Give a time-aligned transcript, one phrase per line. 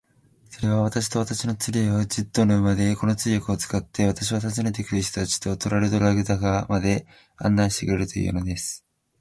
[0.49, 7.05] それは、私と私の連れを、十頭の馬で、この通訳を使って、私は訪ねて来る人たちとトラルドラグダカまで
[7.37, 8.83] 案内してくれるというのです。